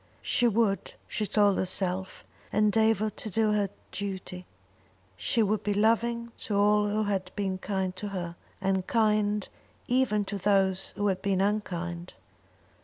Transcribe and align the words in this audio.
She 0.23 0.47
would, 0.47 0.95
she 1.07 1.27
told 1.27 1.59
herself, 1.59 2.23
endeavour 2.51 3.11
to 3.11 3.29
do 3.29 3.51
her 3.51 3.69
duty; 3.91 4.47
she 5.15 5.43
would 5.43 5.61
be 5.61 5.75
loving 5.75 6.31
to 6.39 6.55
all 6.57 6.87
who 6.87 7.03
had 7.03 7.29
been 7.35 7.59
kind 7.59 7.95
to 7.97 8.07
her, 8.07 8.35
and 8.59 8.87
kind 8.87 9.47
even 9.87 10.25
to 10.25 10.39
those 10.39 10.87
who 10.95 11.05
had 11.05 11.21
been 11.21 11.39
unkind. 11.39 12.15